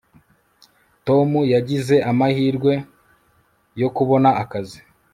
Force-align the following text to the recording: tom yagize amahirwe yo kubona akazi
tom 1.07 1.29
yagize 1.53 1.95
amahirwe 2.11 2.73
yo 3.81 3.87
kubona 3.95 4.29
akazi 4.43 4.79